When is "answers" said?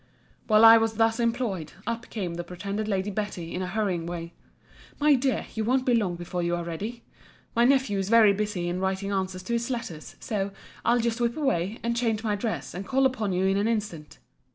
9.11-9.43